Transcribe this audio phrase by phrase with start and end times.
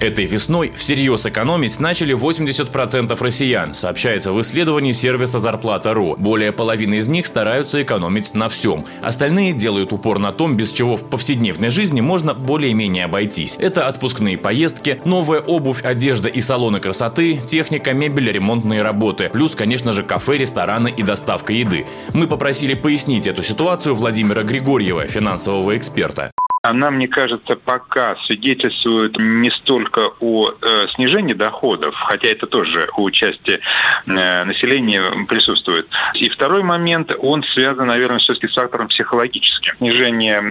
[0.00, 6.16] Этой весной всерьез экономить начали 80% россиян, сообщается в исследовании сервиса «Зарплата.ру».
[6.18, 8.84] Более половины из них стараются экономить на всем.
[9.02, 13.56] Остальные делают упор на том, без чего в повседневной жизни можно более-менее обойтись.
[13.58, 19.30] Это отпускные поездки, новая обувь, одежда и салоны красоты, техника, мебель, ремонтные работы.
[19.32, 21.86] Плюс, конечно же, кафе, рестораны и доставка еды.
[22.12, 26.32] Мы попросили пояснить эту ситуацию Владимира Григорьева, финансового эксперта
[26.68, 33.10] она, мне кажется, пока свидетельствует не столько о э, снижении доходов, хотя это тоже у
[33.10, 33.60] части
[34.06, 35.88] э, населения присутствует.
[36.14, 39.76] И второй момент, он связан, наверное, все-таки с фактором психологическим.
[39.78, 40.42] Снижение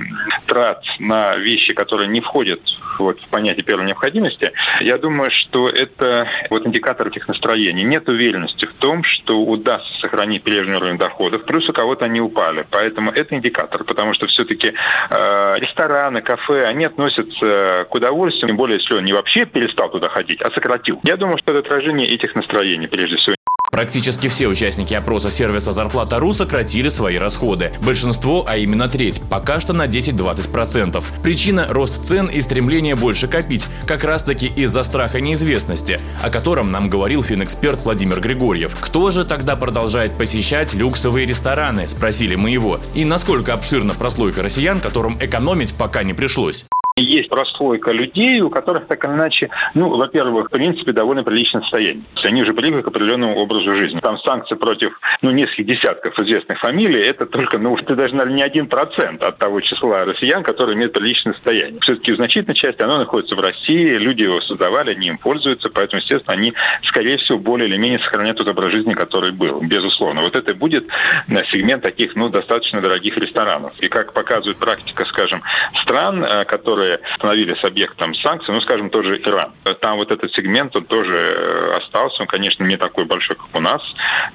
[0.46, 2.62] трат на вещи, которые не входят
[3.00, 7.84] вот, в понятие первой необходимости, я думаю, что это вот индикатор этих настроений.
[7.84, 12.66] Нет уверенности в том, что удастся сохранить прежний уровень доходов, плюс у кого-то они упали.
[12.70, 14.74] Поэтому это индикатор, потому что все-таки
[15.10, 19.90] э, ресторан рестораны, кафе, они относятся к удовольствию, тем более, если он не вообще перестал
[19.90, 21.00] туда ходить, а сократил.
[21.04, 23.36] Я думаю, что это отражение этих настроений, прежде всего.
[23.76, 27.74] Практически все участники опроса сервиса «Зарплата.ру» сократили свои расходы.
[27.82, 31.04] Большинство, а именно треть, пока что на 10-20%.
[31.22, 36.90] Причина– рост цен и стремление больше копить, как раз-таки из-за страха неизвестности, о котором нам
[36.90, 38.74] говорил финэксперт Владимир Григорьев.
[38.80, 42.80] Кто же тогда продолжает посещать люксовые рестораны, спросили мы его.
[42.94, 46.66] И насколько обширна прослойка россиян, которым экономить пока не пришлось.
[46.98, 52.06] Есть прослойка людей, у которых так или иначе, ну, во-первых, в принципе, довольно приличное состояние.
[52.24, 54.00] Они уже привыкли к определенному образу жизни.
[54.00, 58.44] Там санкции против, ну, нескольких десятков известных фамилий, это только, ну, это даже, наверное, не
[58.44, 61.82] один процент от того числа россиян, которые имеют приличное состояние.
[61.82, 66.00] Все-таки в значительной части оно находится в России, люди его создавали, они им пользуются, поэтому,
[66.00, 70.22] естественно, они, скорее всего, более или менее сохранят тот образ жизни, который был, безусловно.
[70.22, 70.88] Вот это будет
[71.28, 73.74] э, сегмент таких, ну, достаточно дорогих ресторанов.
[73.82, 75.42] И как показывает практика, скажем,
[75.74, 79.52] стран, э, которые которые становились объектом санкций, ну, скажем, тот же Иран.
[79.82, 83.60] Там вот этот сегмент, он тоже э, остался, он, конечно, не такой большой, как у
[83.60, 83.82] нас,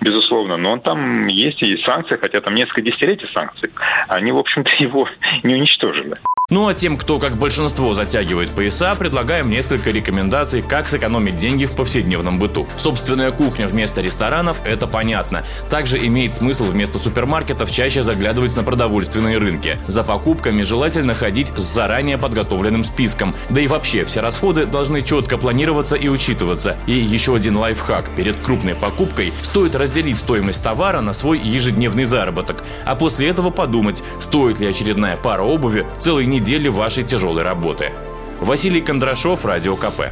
[0.01, 3.71] безусловно, но он там есть и санкции, хотя там несколько десятилетий санкций,
[4.09, 5.09] они, в общем-то, его
[5.43, 6.17] не уничтожили.
[6.51, 11.77] Ну а тем, кто как большинство затягивает пояса, предлагаем несколько рекомендаций, как сэкономить деньги в
[11.77, 12.67] повседневном быту.
[12.77, 15.45] Собственная кухня вместо ресторанов– это понятно.
[15.71, 19.79] Также имеет смысл вместо супермаркетов чаще заглядывать на продовольственные рынки.
[19.87, 23.33] За покупками желательно ходить с заранее подготовленным списком.
[23.49, 26.77] Да и вообще, все расходы должны четко планироваться и учитываться.
[26.89, 28.11] И еще один лайфхак.
[28.17, 32.65] Перед крупной покупкой стоит разделить стоимость товара на свой ежедневный заработок.
[32.85, 37.93] А после этого подумать, стоит ли очередная пара обуви недель недели вашей тяжелой работы.
[38.41, 40.11] Василий Кондрашов, Радио КП.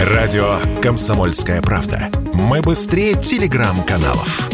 [0.00, 2.10] Радио «Комсомольская правда».
[2.34, 4.48] Мы быстрее телеграм-каналов.